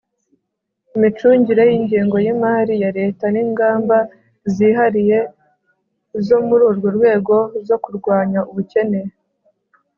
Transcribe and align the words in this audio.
imicungire 0.95 1.61
y'ingengo 1.69 2.15
y'imali 2.25 2.73
ya 2.83 2.89
leta 2.99 3.25
n'ingamba 3.33 3.97
zihariye 4.55 5.19
zo 6.25 6.37
muri 6.47 6.63
urwo 6.69 6.87
rwego 6.97 7.35
zo 7.67 7.77
kurwanya 7.83 8.39
ubukene 8.51 9.01